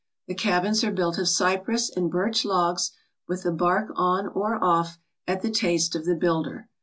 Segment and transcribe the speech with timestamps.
[0.25, 2.89] The cabins are built of cypress and birch logs,
[3.27, 6.67] with the bark on or off at the taste of the builder.